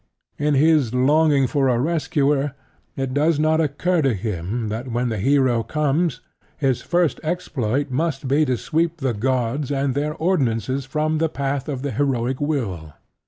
In 0.39 0.55
his 0.55 0.95
longing 0.95 1.45
for 1.45 1.67
a 1.67 1.77
rescuer, 1.79 2.53
it 2.95 3.13
does 3.13 3.39
not 3.39 3.61
occur 3.61 4.01
to 4.01 4.15
him 4.15 4.69
that 4.69 4.87
when 4.91 5.09
the 5.09 5.19
Hero 5.19 5.61
comes, 5.61 6.21
his 6.57 6.81
first 6.81 7.19
exploit 7.21 7.91
must 7.91 8.27
be 8.27 8.43
to 8.45 8.57
sweep 8.57 8.97
the 8.97 9.13
gods 9.13 9.71
and 9.71 9.93
their 9.93 10.15
ordinances 10.15 10.85
from 10.85 11.19
the 11.19 11.29
path 11.29 11.69
of 11.69 11.83
the 11.83 11.91
heroic 11.91 12.41
will. 12.41 12.93